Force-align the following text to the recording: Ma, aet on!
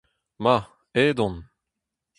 Ma, 0.43 0.55
aet 0.99 1.19
on! 1.25 1.35